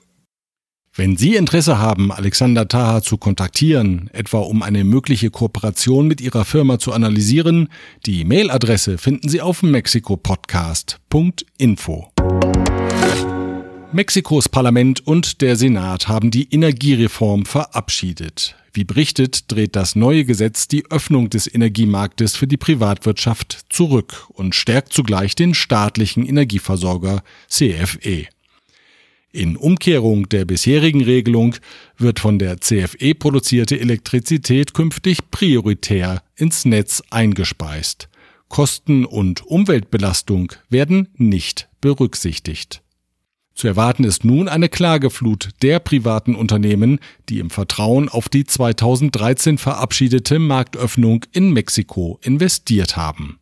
Wenn 0.94 1.18
Sie 1.18 1.36
Interesse 1.36 1.78
haben, 1.78 2.10
Alexander 2.10 2.68
Taha 2.68 3.02
zu 3.02 3.18
kontaktieren, 3.18 4.08
etwa 4.14 4.38
um 4.38 4.62
eine 4.62 4.82
mögliche 4.82 5.28
Kooperation 5.28 6.08
mit 6.08 6.22
Ihrer 6.22 6.46
Firma 6.46 6.78
zu 6.78 6.94
analysieren, 6.94 7.68
die 8.06 8.24
Mailadresse 8.24 8.96
finden 8.96 9.28
Sie 9.28 9.42
auf 9.42 9.62
mexikopodcast.info. 9.62 12.08
Mexikos 13.92 14.48
Parlament 14.48 15.06
und 15.06 15.42
der 15.42 15.56
Senat 15.56 16.08
haben 16.08 16.30
die 16.30 16.50
Energiereform 16.50 17.44
verabschiedet. 17.44 18.56
Wie 18.76 18.84
berichtet, 18.84 19.50
dreht 19.50 19.74
das 19.74 19.96
neue 19.96 20.26
Gesetz 20.26 20.68
die 20.68 20.84
Öffnung 20.90 21.30
des 21.30 21.52
Energiemarktes 21.52 22.36
für 22.36 22.46
die 22.46 22.58
Privatwirtschaft 22.58 23.64
zurück 23.70 24.26
und 24.28 24.54
stärkt 24.54 24.92
zugleich 24.92 25.34
den 25.34 25.54
staatlichen 25.54 26.26
Energieversorger 26.26 27.22
CFE. 27.48 28.26
In 29.32 29.56
Umkehrung 29.56 30.28
der 30.28 30.44
bisherigen 30.44 31.02
Regelung 31.02 31.56
wird 31.96 32.20
von 32.20 32.38
der 32.38 32.60
CFE 32.60 33.14
produzierte 33.14 33.80
Elektrizität 33.80 34.74
künftig 34.74 35.30
prioritär 35.30 36.22
ins 36.36 36.66
Netz 36.66 37.02
eingespeist. 37.08 38.10
Kosten 38.48 39.06
und 39.06 39.46
Umweltbelastung 39.46 40.52
werden 40.68 41.08
nicht 41.16 41.70
berücksichtigt. 41.80 42.82
Zu 43.56 43.68
erwarten 43.68 44.04
ist 44.04 44.22
nun 44.22 44.48
eine 44.48 44.68
Klageflut 44.68 45.48
der 45.62 45.78
privaten 45.78 46.34
Unternehmen, 46.34 47.00
die 47.30 47.38
im 47.38 47.48
Vertrauen 47.48 48.10
auf 48.10 48.28
die 48.28 48.44
2013 48.44 49.56
verabschiedete 49.56 50.38
Marktöffnung 50.38 51.24
in 51.32 51.54
Mexiko 51.54 52.20
investiert 52.22 52.98
haben. 52.98 53.38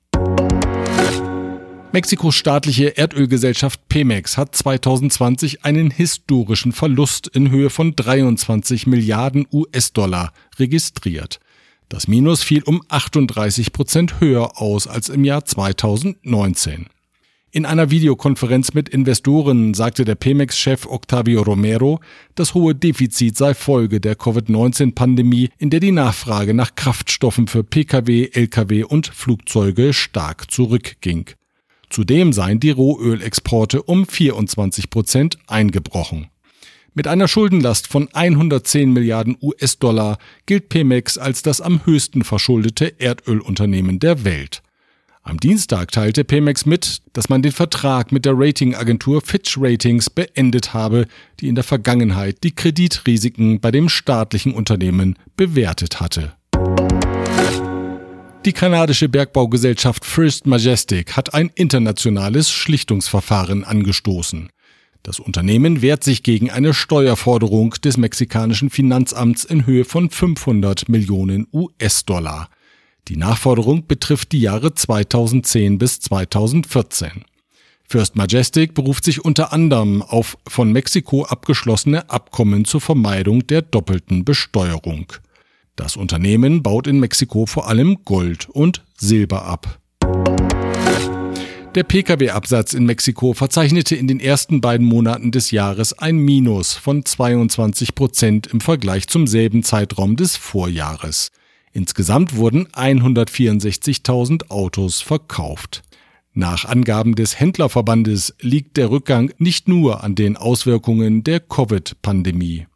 Mexikos 1.91 2.37
staatliche 2.37 2.97
Erdölgesellschaft 2.97 3.89
Pemex 3.89 4.39
hat 4.39 4.55
2020 4.55 5.65
einen 5.65 5.91
historischen 5.91 6.71
Verlust 6.71 7.27
in 7.27 7.51
Höhe 7.51 7.69
von 7.69 7.97
23 7.97 8.87
Milliarden 8.87 9.49
US-Dollar 9.53 10.33
registriert. 10.61 11.41
Das 11.89 12.07
Minus 12.07 12.45
fiel 12.45 12.63
um 12.63 12.83
38 12.89 13.73
Prozent 13.73 14.21
höher 14.21 14.61
aus 14.61 14.87
als 14.87 15.09
im 15.09 15.25
Jahr 15.25 15.45
2019. 15.45 16.87
In 17.57 17.67
einer 17.67 17.89
Videokonferenz 17.89 18.75
mit 18.75 18.89
Investoren 18.89 19.75
sagte 19.75 20.05
der 20.05 20.17
Pemex-Chef 20.17 20.87
Octavio 20.87 21.41
Romero, 21.41 22.01
das 22.35 22.53
hohe 22.53 22.75
Defizit 22.75 23.37
sei 23.37 23.55
Folge 23.55 24.01
der 24.01 24.17
Covid-19-Pandemie, 24.17 25.51
in 25.59 25.71
der 25.71 25.79
die 25.79 25.93
Nachfrage 25.93 26.53
nach 26.53 26.75
Kraftstoffen 26.75 27.47
für 27.47 27.63
Pkw, 27.63 28.31
Lkw 28.33 28.83
und 28.83 29.07
Flugzeuge 29.07 29.93
stark 29.93 30.51
zurückging. 30.51 31.31
Zudem 31.91 32.33
seien 32.33 32.59
die 32.59 32.73
Rohölexporte 32.73 33.85
um 33.85 34.05
24 34.05 34.91
Prozent 34.91 35.39
eingebrochen. 35.47 36.27
Mit 36.93 37.07
einer 37.07 37.29
Schuldenlast 37.29 37.87
von 37.87 38.09
110 38.13 38.93
Milliarden 38.93 39.37
US-Dollar 39.41 40.19
gilt 40.47 40.71
Pemex 40.71 41.19
als 41.19 41.43
das 41.43 41.61
am 41.61 41.87
höchsten 41.87 42.25
verschuldete 42.25 42.99
Erdölunternehmen 42.99 44.01
der 44.01 44.25
Welt. 44.25 44.64
Am 45.27 45.41
Dienstag 45.41 45.91
teilte 45.91 46.23
Pemex 46.23 46.67
mit, 46.67 47.01
dass 47.15 47.31
man 47.31 47.41
den 47.41 47.53
Vertrag 47.53 48.13
mit 48.13 48.27
der 48.27 48.35
Ratingagentur 48.37 49.23
Fitch 49.23 49.57
Ratings 49.59 50.11
beendet 50.11 50.75
habe, 50.75 51.07
die 51.41 51.49
in 51.49 51.55
der 51.55 51.65
Vergangenheit 51.65 52.45
die 52.45 52.55
Kreditrisiken 52.55 53.59
bei 53.59 53.71
dem 53.71 53.89
staatlichen 53.89 54.53
Unternehmen 54.53 55.19
bewertet 55.35 56.03
hatte. 56.03 56.35
Die 58.45 58.53
kanadische 58.53 59.09
Bergbaugesellschaft 59.09 60.05
First 60.05 60.47
Majestic 60.47 61.17
hat 61.17 61.33
ein 61.33 61.51
internationales 61.55 62.51
Schlichtungsverfahren 62.51 63.65
angestoßen. 63.65 64.51
Das 65.03 65.21
Unternehmen 65.21 65.81
wehrt 65.81 66.05
sich 66.05 66.23
gegen 66.23 66.51
eine 66.51 66.75
Steuerforderung 66.75 67.71
des 67.83 67.97
mexikanischen 67.97 68.69
Finanzamts 68.69 69.47
in 69.47 69.65
Höhe 69.65 69.87
von 69.87 70.11
500 70.11 70.91
Millionen 70.91 71.47
US-Dollar. 71.51 72.51
Die 73.09 73.17
Nachforderung 73.17 73.87
betrifft 73.87 74.33
die 74.33 74.41
Jahre 74.41 74.75
2010 74.75 75.77
bis 75.77 76.01
2014. 76.01 77.25
First 77.87 78.17
Majestic 78.17 78.73
beruft 78.73 79.05
sich 79.05 79.23
unter 79.23 79.53
anderem 79.53 80.01
auf 80.01 80.39
von 80.49 80.73
Mexiko 80.73 81.25
abgeschlossene 81.25 82.09
Abkommen 82.09 82.65
zur 82.65 82.81
Vermeidung 82.81 83.47
der 83.47 83.61
doppelten 83.61 84.25
Besteuerung. 84.25 85.13
Das 85.77 85.97
Unternehmen 85.97 86.63
baut 86.63 86.87
in 86.87 86.99
Mexiko 86.99 87.45
vor 87.45 87.69
allem 87.69 87.99
Gold 88.07 88.49
und 88.49 88.83
Silber 88.97 89.45
ab. 89.45 89.81
Der 91.75 91.83
Pkw-Absatz 91.83 92.73
in 92.73 92.87
Mexiko 92.87 93.35
verzeichnete 93.35 93.97
in 93.97 94.07
den 94.07 94.21
ersten 94.21 94.61
beiden 94.63 94.87
Monaten 94.87 95.31
des 95.31 95.51
Jahres 95.51 95.93
ein 95.93 96.17
Minus 96.17 96.73
von 96.73 97.05
22 97.05 97.95
Prozent 97.95 98.47
im 98.47 98.61
Vergleich 98.61 99.09
zum 99.09 99.27
selben 99.27 99.63
Zeitraum 99.63 100.17
des 100.17 100.37
Vorjahres. 100.37 101.33
Insgesamt 101.75 102.37
wurden 102.37 102.69
164.000 102.69 104.49
Autos 104.49 105.01
verkauft. 105.01 105.83
Nach 106.33 106.65
Angaben 106.65 107.17
des 107.17 107.39
Händlerverbandes 107.41 108.37
liegt 108.41 108.77
der 108.77 108.91
Rückgang 108.91 109.33
nicht 109.39 109.67
nur 109.67 110.05
an 110.05 110.15
den 110.15 110.37
Auswirkungen 110.37 111.25
der 111.25 111.41
Covid-Pandemie. 111.41 112.69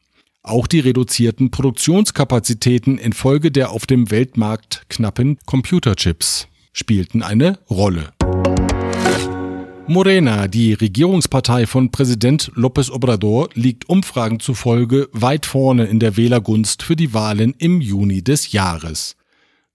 Auch 0.42 0.66
die 0.66 0.80
reduzierten 0.80 1.52
Produktionskapazitäten 1.52 2.98
infolge 2.98 3.52
der 3.52 3.70
auf 3.70 3.86
dem 3.86 4.10
Weltmarkt 4.10 4.86
knappen 4.88 5.38
Computerchips 5.46 6.48
spielten 6.72 7.22
eine 7.22 7.60
Rolle. 7.70 8.12
Morena, 9.90 10.48
die 10.48 10.74
Regierungspartei 10.74 11.66
von 11.66 11.90
Präsident 11.90 12.52
López 12.54 12.90
Obrador, 12.90 13.48
liegt 13.54 13.88
Umfragen 13.88 14.38
zufolge 14.38 15.08
weit 15.12 15.46
vorne 15.46 15.86
in 15.86 15.98
der 15.98 16.18
Wählergunst 16.18 16.82
für 16.82 16.94
die 16.94 17.14
Wahlen 17.14 17.54
im 17.56 17.80
Juni 17.80 18.22
des 18.22 18.52
Jahres. 18.52 19.16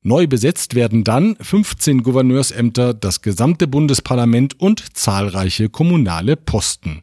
Neu 0.04 0.28
besetzt 0.28 0.76
werden 0.76 1.04
dann 1.04 1.36
15 1.42 2.04
Gouverneursämter, 2.04 2.94
das 2.94 3.24
gesamte 3.24 3.68
Bundesparlament 3.68 4.60
und 4.60 4.96
zahlreiche 4.96 5.70
kommunale 5.70 6.36
Posten. 6.36 7.02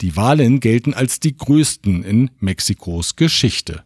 Die 0.00 0.16
Wahlen 0.16 0.60
gelten 0.60 0.94
als 0.94 1.18
die 1.18 1.36
größten 1.36 2.04
in 2.04 2.30
Mexikos 2.38 3.16
Geschichte. 3.16 3.82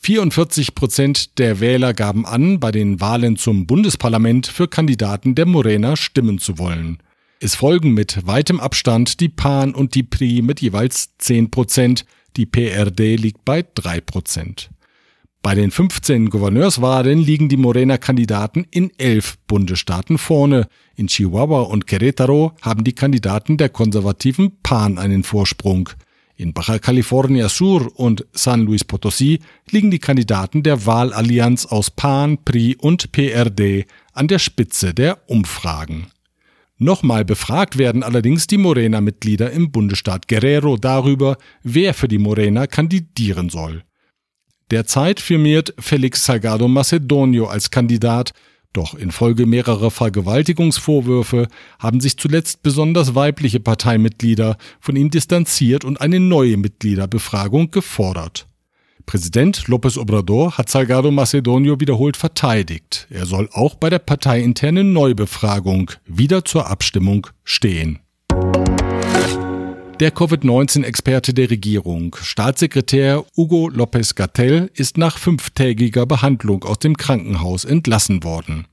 44 0.00 0.74
Prozent 0.74 1.38
der 1.38 1.60
Wähler 1.60 1.92
gaben 1.92 2.24
an, 2.24 2.58
bei 2.58 2.70
den 2.70 3.02
Wahlen 3.02 3.36
zum 3.36 3.66
Bundesparlament 3.66 4.46
für 4.46 4.66
Kandidaten 4.66 5.34
der 5.34 5.44
Morena 5.44 5.94
stimmen 5.94 6.38
zu 6.38 6.58
wollen. 6.58 7.02
Es 7.40 7.54
folgen 7.54 7.92
mit 7.92 8.26
weitem 8.26 8.58
Abstand 8.58 9.20
die 9.20 9.28
PAN 9.28 9.72
und 9.72 9.94
die 9.94 10.02
PRI 10.02 10.42
mit 10.42 10.60
jeweils 10.60 11.16
10 11.18 11.52
Prozent, 11.52 12.04
die 12.36 12.46
PRD 12.46 13.14
liegt 13.14 13.44
bei 13.44 13.64
3 13.74 14.00
Prozent. 14.00 14.70
Bei 15.40 15.54
den 15.54 15.70
15 15.70 16.30
Gouverneurswahlen 16.30 17.20
liegen 17.20 17.48
die 17.48 17.56
Morena-Kandidaten 17.56 18.66
in 18.72 18.90
elf 18.98 19.38
Bundesstaaten 19.46 20.18
vorne. 20.18 20.66
In 20.96 21.06
Chihuahua 21.06 21.60
und 21.60 21.86
Querétaro 21.86 22.60
haben 22.60 22.82
die 22.82 22.94
Kandidaten 22.94 23.56
der 23.56 23.68
konservativen 23.68 24.60
PAN 24.64 24.98
einen 24.98 25.22
Vorsprung. 25.22 25.90
In 26.34 26.52
Baja 26.52 26.80
California 26.80 27.48
Sur 27.48 27.96
und 28.00 28.26
San 28.32 28.62
Luis 28.62 28.84
Potosí 28.84 29.38
liegen 29.70 29.92
die 29.92 30.00
Kandidaten 30.00 30.64
der 30.64 30.86
Wahlallianz 30.86 31.66
aus 31.66 31.92
PAN, 31.92 32.38
PRI 32.44 32.76
und 32.76 33.12
PRD 33.12 33.86
an 34.12 34.26
der 34.26 34.40
Spitze 34.40 34.92
der 34.92 35.30
Umfragen. 35.30 36.08
Nochmal 36.78 37.24
befragt 37.24 37.76
werden 37.76 38.02
allerdings 38.02 38.46
die 38.46 38.56
Morena-Mitglieder 38.56 39.50
im 39.50 39.72
Bundesstaat 39.72 40.28
Guerrero 40.28 40.76
darüber, 40.76 41.36
wer 41.62 41.92
für 41.92 42.08
die 42.08 42.18
Morena 42.18 42.66
kandidieren 42.66 43.50
soll. 43.50 43.82
Derzeit 44.70 45.18
firmiert 45.18 45.74
Felix 45.78 46.24
Salgado 46.24 46.68
Macedonio 46.68 47.46
als 47.46 47.70
Kandidat, 47.70 48.32
doch 48.72 48.94
infolge 48.94 49.46
mehrerer 49.46 49.90
Vergewaltigungsvorwürfe 49.90 51.48
haben 51.78 52.00
sich 52.00 52.16
zuletzt 52.18 52.62
besonders 52.62 53.14
weibliche 53.14 53.60
Parteimitglieder 53.60 54.56
von 54.78 54.94
ihm 54.94 55.10
distanziert 55.10 55.84
und 55.84 56.00
eine 56.00 56.20
neue 56.20 56.56
Mitgliederbefragung 56.58 57.70
gefordert. 57.70 58.47
Präsident 59.08 59.68
López 59.68 59.96
Obrador 59.96 60.58
hat 60.58 60.68
Salgado 60.68 61.10
Macedonio 61.10 61.80
wiederholt 61.80 62.18
verteidigt. 62.18 63.06
Er 63.08 63.24
soll 63.24 63.48
auch 63.54 63.74
bei 63.74 63.88
der 63.88 64.00
parteiinternen 64.00 64.92
Neubefragung 64.92 65.90
wieder 66.04 66.44
zur 66.44 66.66
Abstimmung 66.66 67.26
stehen. 67.42 68.00
Der 69.98 70.10
Covid-19-Experte 70.10 71.32
der 71.32 71.48
Regierung, 71.48 72.16
Staatssekretär 72.20 73.24
Hugo 73.34 73.70
López 73.70 74.14
Gatell, 74.14 74.70
ist 74.74 74.98
nach 74.98 75.16
fünftägiger 75.16 76.04
Behandlung 76.04 76.64
aus 76.64 76.78
dem 76.78 76.98
Krankenhaus 76.98 77.64
entlassen 77.64 78.22
worden. 78.24 78.66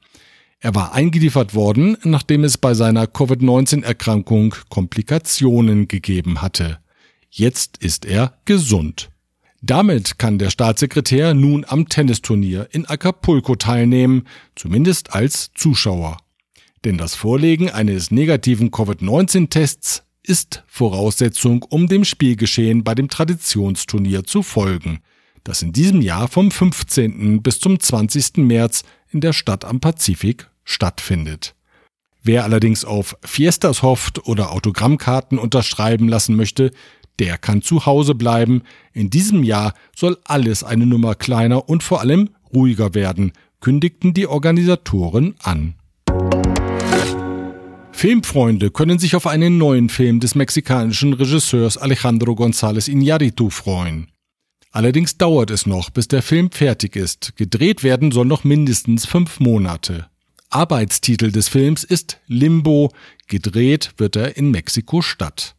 Er 0.59 0.75
war 0.75 0.93
eingeliefert 0.93 1.55
worden, 1.55 1.95
nachdem 2.03 2.43
es 2.43 2.57
bei 2.57 2.73
seiner 2.73 3.07
Covid-19-Erkrankung 3.07 4.53
Komplikationen 4.67 5.87
gegeben 5.87 6.41
hatte. 6.41 6.79
Jetzt 7.29 7.77
ist 7.77 8.03
er 8.03 8.33
gesund. 8.43 9.14
Damit 9.65 10.19
kann 10.19 10.37
der 10.37 10.51
Staatssekretär 10.51 11.33
nun 11.33 11.65
am 11.67 11.89
Tennisturnier 11.89 12.67
in 12.71 12.85
Acapulco 12.85 13.55
teilnehmen, 13.55 14.27
zumindest 14.55 15.13
als 15.13 15.49
Zuschauer. 15.55 16.17
Denn 16.83 16.99
das 16.99 17.15
Vorlegen 17.15 17.71
eines 17.71 18.11
negativen 18.11 18.69
Covid-19-Tests 18.69 20.03
ist 20.21 20.63
Voraussetzung, 20.67 21.63
um 21.63 21.87
dem 21.87 22.05
Spielgeschehen 22.05 22.83
bei 22.83 22.93
dem 22.93 23.09
Traditionsturnier 23.09 24.23
zu 24.23 24.43
folgen, 24.43 24.99
das 25.43 25.63
in 25.63 25.73
diesem 25.73 26.01
Jahr 26.03 26.27
vom 26.27 26.51
15. 26.51 27.41
bis 27.41 27.59
zum 27.59 27.79
20. 27.79 28.37
März 28.37 28.83
in 29.09 29.19
der 29.19 29.33
Stadt 29.33 29.65
am 29.65 29.79
Pazifik 29.79 30.47
stattfindet. 30.63 31.55
Wer 32.21 32.43
allerdings 32.43 32.85
auf 32.85 33.17
Fiestas 33.23 33.81
hofft 33.81 34.27
oder 34.27 34.51
Autogrammkarten 34.51 35.39
unterschreiben 35.39 36.07
lassen 36.07 36.35
möchte, 36.35 36.71
der 37.19 37.37
kann 37.37 37.61
zu 37.61 37.85
Hause 37.85 38.15
bleiben. 38.15 38.63
In 38.93 39.09
diesem 39.09 39.43
Jahr 39.43 39.73
soll 39.95 40.17
alles 40.23 40.63
eine 40.63 40.85
Nummer 40.85 41.15
kleiner 41.15 41.69
und 41.69 41.83
vor 41.83 42.01
allem 42.01 42.29
ruhiger 42.53 42.93
werden, 42.93 43.31
kündigten 43.59 44.13
die 44.13 44.27
Organisatoren 44.27 45.35
an. 45.41 45.75
Filmfreunde 47.91 48.71
können 48.71 48.99
sich 48.99 49.15
auf 49.15 49.25
einen 49.25 49.57
neuen 49.57 49.89
Film 49.89 50.19
des 50.19 50.35
mexikanischen 50.35 51.13
Regisseurs 51.13 51.77
Alejandro 51.77 52.33
González 52.33 52.89
Iñárritu 52.89 53.49
freuen. 53.49 54.11
Allerdings 54.71 55.17
dauert 55.17 55.49
es 55.51 55.65
noch, 55.65 55.89
bis 55.89 56.09
der 56.09 56.21
Film 56.21 56.51
fertig 56.51 56.97
ist. 56.97 57.37
Gedreht 57.37 57.83
werden 57.83 58.11
soll 58.11 58.25
noch 58.25 58.43
mindestens 58.43 59.05
fünf 59.05 59.39
Monate. 59.39 60.07
Arbeitstitel 60.49 61.31
des 61.31 61.47
Films 61.47 61.85
ist 61.85 62.19
Limbo. 62.27 62.91
Gedreht 63.27 63.93
wird 63.97 64.17
er 64.17 64.35
in 64.35 64.51
Mexiko-Stadt. 64.51 65.55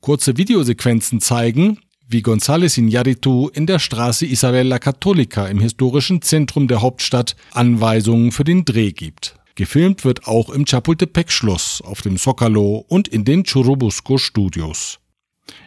Kurze 0.00 0.36
Videosequenzen 0.36 1.20
zeigen, 1.20 1.78
wie 2.08 2.22
González 2.22 2.78
Iñárritu 2.78 3.48
in 3.50 3.66
der 3.66 3.78
Straße 3.78 4.26
Isabel 4.26 4.68
la 4.68 4.78
Católica 4.78 5.46
im 5.46 5.58
historischen 5.58 6.22
Zentrum 6.22 6.68
der 6.68 6.80
Hauptstadt 6.80 7.34
Anweisungen 7.52 8.30
für 8.30 8.44
den 8.44 8.64
Dreh 8.64 8.92
gibt. 8.92 9.36
Gefilmt 9.56 10.04
wird 10.04 10.26
auch 10.26 10.50
im 10.50 10.66
Chapultepec-Schloss, 10.66 11.80
auf 11.80 12.02
dem 12.02 12.18
Zocalo 12.18 12.84
und 12.88 13.08
in 13.08 13.24
den 13.24 13.42
Churubusco-Studios. 13.42 14.98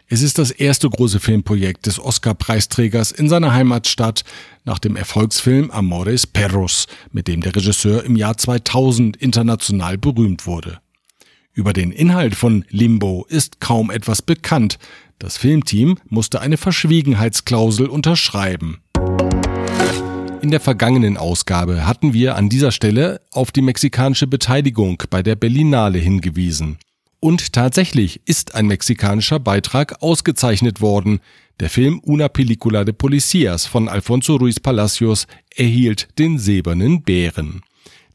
Es 0.07 0.21
ist 0.21 0.37
das 0.37 0.51
erste 0.51 0.89
große 0.89 1.19
Filmprojekt 1.19 1.85
des 1.85 1.99
Oscar-Preisträgers 1.99 3.11
in 3.11 3.29
seiner 3.29 3.53
Heimatstadt 3.53 4.23
nach 4.63 4.79
dem 4.79 4.95
Erfolgsfilm 4.95 5.71
Amores 5.71 6.27
Perros, 6.27 6.87
mit 7.11 7.27
dem 7.27 7.41
der 7.41 7.55
Regisseur 7.55 8.03
im 8.03 8.15
Jahr 8.15 8.37
2000 8.37 9.17
international 9.17 9.97
berühmt 9.97 10.45
wurde. 10.45 10.79
Über 11.53 11.73
den 11.73 11.91
Inhalt 11.91 12.35
von 12.35 12.63
Limbo 12.69 13.25
ist 13.27 13.59
kaum 13.59 13.91
etwas 13.91 14.21
bekannt. 14.21 14.77
Das 15.17 15.37
Filmteam 15.37 15.97
musste 16.07 16.41
eine 16.41 16.57
Verschwiegenheitsklausel 16.57 17.87
unterschreiben. 17.87 18.79
In 20.41 20.51
der 20.51 20.61
vergangenen 20.61 21.17
Ausgabe 21.17 21.85
hatten 21.85 22.13
wir 22.13 22.35
an 22.35 22.47
dieser 22.47 22.71
Stelle 22.71 23.19
auf 23.31 23.51
die 23.51 23.61
mexikanische 23.61 24.27
Beteiligung 24.27 25.03
bei 25.09 25.21
der 25.21 25.35
Berlinale 25.35 25.99
hingewiesen. 25.99 26.77
Und 27.19 27.51
tatsächlich 27.51 28.21
ist 28.25 28.55
ein 28.55 28.67
mexikanischer 28.67 29.39
Beitrag 29.39 30.01
ausgezeichnet 30.01 30.79
worden. 30.79 31.19
Der 31.59 31.69
Film 31.69 31.99
Una 32.05 32.29
Película 32.29 32.85
de 32.85 32.93
Policías 32.93 33.67
von 33.67 33.89
Alfonso 33.89 34.37
Ruiz 34.37 34.61
Palacios 34.61 35.27
erhielt 35.53 36.07
den 36.17 36.39
Silbernen 36.39 37.03
Bären. 37.03 37.61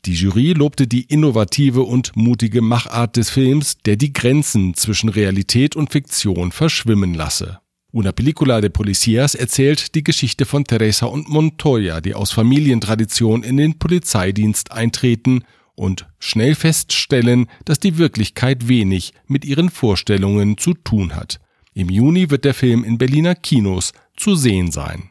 Die 0.06 0.12
Jury 0.12 0.52
lobte 0.52 0.86
die 0.86 1.04
innovative 1.04 1.82
und 1.82 2.14
mutige 2.14 2.60
Machart 2.60 3.16
des 3.16 3.30
Films, 3.30 3.78
der 3.86 3.96
die 3.96 4.12
Grenzen 4.12 4.74
zwischen 4.74 5.08
Realität 5.08 5.76
und 5.76 5.92
Fiktion 5.92 6.52
verschwimmen 6.52 7.14
lasse. 7.14 7.60
Una 7.90 8.12
Película 8.12 8.60
de 8.60 8.68
Policías 8.68 9.34
erzählt 9.34 9.94
die 9.94 10.04
Geschichte 10.04 10.44
von 10.44 10.64
Teresa 10.64 11.06
und 11.06 11.30
Montoya, 11.30 12.02
die 12.02 12.14
aus 12.14 12.32
Familientradition 12.32 13.42
in 13.42 13.56
den 13.56 13.78
Polizeidienst 13.78 14.72
eintreten 14.72 15.44
und 15.74 16.06
schnell 16.18 16.54
feststellen, 16.54 17.46
dass 17.64 17.80
die 17.80 17.96
Wirklichkeit 17.96 18.68
wenig 18.68 19.14
mit 19.26 19.46
ihren 19.46 19.70
Vorstellungen 19.70 20.58
zu 20.58 20.74
tun 20.74 21.14
hat. 21.14 21.40
Im 21.72 21.88
Juni 21.88 22.30
wird 22.30 22.44
der 22.44 22.54
Film 22.54 22.84
in 22.84 22.98
Berliner 22.98 23.34
Kinos 23.34 23.92
zu 24.16 24.34
sehen 24.34 24.70
sein. 24.70 25.10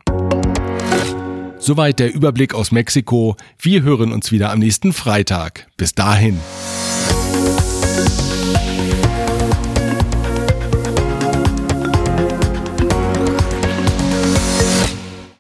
Soweit 1.66 2.00
der 2.00 2.14
Überblick 2.14 2.54
aus 2.54 2.74
Mexiko. 2.74 3.38
Wir 3.58 3.84
hören 3.84 4.12
uns 4.12 4.34
wieder 4.34 4.52
am 4.52 4.60
nächsten 4.60 4.92
Freitag. 4.92 5.66
Bis 5.78 5.96
dahin. 5.96 6.38